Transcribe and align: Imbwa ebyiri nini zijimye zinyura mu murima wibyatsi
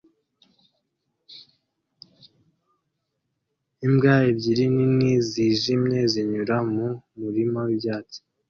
Imbwa 3.85 4.15
ebyiri 4.29 4.65
nini 4.75 5.11
zijimye 5.29 5.99
zinyura 6.11 6.55
mu 6.73 6.87
murima 7.19 7.59
wibyatsi 7.67 8.19